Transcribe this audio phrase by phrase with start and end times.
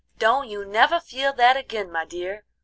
[0.17, 2.43] "Don't you never feel that agin, my dear.